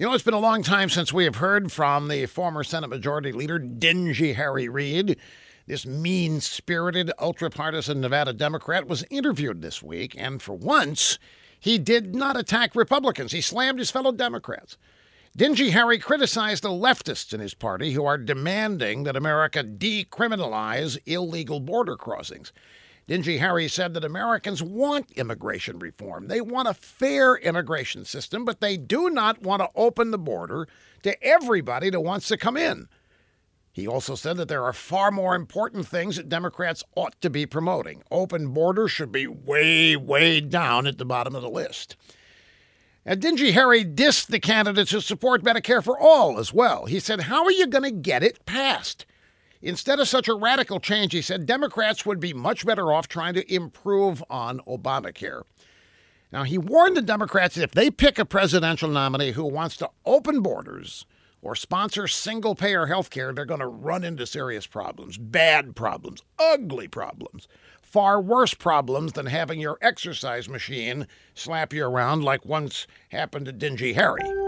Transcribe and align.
You 0.00 0.06
know, 0.06 0.14
it's 0.14 0.24
been 0.24 0.32
a 0.32 0.38
long 0.38 0.62
time 0.62 0.88
since 0.88 1.12
we 1.12 1.24
have 1.24 1.36
heard 1.36 1.70
from 1.70 2.08
the 2.08 2.24
former 2.24 2.64
Senate 2.64 2.88
Majority 2.88 3.32
Leader, 3.32 3.58
Dingy 3.58 4.32
Harry 4.32 4.66
Reid. 4.66 5.18
This 5.66 5.84
mean 5.84 6.40
spirited, 6.40 7.12
ultra 7.18 7.50
partisan 7.50 8.00
Nevada 8.00 8.32
Democrat 8.32 8.88
was 8.88 9.04
interviewed 9.10 9.60
this 9.60 9.82
week, 9.82 10.14
and 10.16 10.40
for 10.40 10.54
once, 10.54 11.18
he 11.60 11.76
did 11.76 12.14
not 12.14 12.38
attack 12.38 12.74
Republicans. 12.74 13.32
He 13.32 13.42
slammed 13.42 13.78
his 13.78 13.90
fellow 13.90 14.10
Democrats. 14.10 14.78
Dingy 15.36 15.70
Harry 15.70 15.98
criticized 15.98 16.64
the 16.64 16.70
leftists 16.70 17.32
in 17.32 17.38
his 17.38 17.54
party 17.54 17.92
who 17.92 18.04
are 18.04 18.18
demanding 18.18 19.04
that 19.04 19.16
America 19.16 19.62
decriminalize 19.62 20.98
illegal 21.06 21.60
border 21.60 21.96
crossings. 21.96 22.52
Dingy 23.06 23.38
Harry 23.38 23.68
said 23.68 23.94
that 23.94 24.04
Americans 24.04 24.60
want 24.60 25.10
immigration 25.12 25.78
reform. 25.78 26.26
They 26.26 26.40
want 26.40 26.66
a 26.66 26.74
fair 26.74 27.36
immigration 27.36 28.04
system, 28.04 28.44
but 28.44 28.60
they 28.60 28.76
do 28.76 29.08
not 29.08 29.40
want 29.40 29.62
to 29.62 29.70
open 29.76 30.10
the 30.10 30.18
border 30.18 30.66
to 31.04 31.22
everybody 31.24 31.90
that 31.90 32.00
wants 32.00 32.26
to 32.28 32.36
come 32.36 32.56
in. 32.56 32.88
He 33.72 33.86
also 33.86 34.16
said 34.16 34.36
that 34.36 34.48
there 34.48 34.64
are 34.64 34.72
far 34.72 35.12
more 35.12 35.36
important 35.36 35.86
things 35.86 36.16
that 36.16 36.28
Democrats 36.28 36.82
ought 36.96 37.20
to 37.20 37.30
be 37.30 37.46
promoting. 37.46 38.02
Open 38.10 38.48
borders 38.48 38.90
should 38.90 39.12
be 39.12 39.28
way, 39.28 39.94
way 39.94 40.40
down 40.40 40.88
at 40.88 40.98
the 40.98 41.04
bottom 41.04 41.36
of 41.36 41.42
the 41.42 41.48
list. 41.48 41.96
And 43.04 43.20
Dingy 43.20 43.52
Harry 43.52 43.84
dissed 43.84 44.26
the 44.26 44.40
candidates 44.40 44.90
who 44.90 45.00
support 45.00 45.42
Medicare 45.42 45.82
for 45.82 45.98
all 45.98 46.38
as 46.38 46.52
well. 46.52 46.84
He 46.84 47.00
said, 47.00 47.22
How 47.22 47.44
are 47.44 47.52
you 47.52 47.66
going 47.66 47.84
to 47.84 47.90
get 47.90 48.22
it 48.22 48.44
passed? 48.44 49.06
Instead 49.62 50.00
of 50.00 50.08
such 50.08 50.28
a 50.28 50.34
radical 50.34 50.80
change, 50.80 51.12
he 51.12 51.22
said 51.22 51.46
Democrats 51.46 52.06
would 52.06 52.20
be 52.20 52.32
much 52.32 52.64
better 52.64 52.92
off 52.92 53.08
trying 53.08 53.34
to 53.34 53.54
improve 53.54 54.22
on 54.30 54.60
Obamacare. 54.60 55.42
Now, 56.32 56.44
he 56.44 56.58
warned 56.58 56.96
the 56.96 57.02
Democrats 57.02 57.56
that 57.56 57.64
if 57.64 57.72
they 57.72 57.90
pick 57.90 58.18
a 58.18 58.24
presidential 58.24 58.88
nominee 58.88 59.32
who 59.32 59.44
wants 59.44 59.76
to 59.78 59.90
open 60.06 60.40
borders 60.42 61.04
or 61.42 61.56
sponsor 61.56 62.06
single 62.06 62.54
payer 62.54 62.86
health 62.86 63.10
care, 63.10 63.32
they're 63.32 63.44
going 63.44 63.60
to 63.60 63.66
run 63.66 64.04
into 64.04 64.26
serious 64.26 64.66
problems, 64.66 65.18
bad 65.18 65.74
problems, 65.74 66.22
ugly 66.38 66.86
problems, 66.86 67.48
far 67.90 68.20
worse 68.20 68.54
problems 68.54 69.14
than 69.14 69.26
having 69.26 69.60
your 69.60 69.76
exercise 69.82 70.48
machine 70.48 71.06
slap 71.34 71.72
you 71.72 71.84
around 71.84 72.22
like 72.22 72.46
once 72.46 72.86
happened 73.10 73.46
to 73.46 73.52
Dingy 73.52 73.94
Harry. 73.94 74.39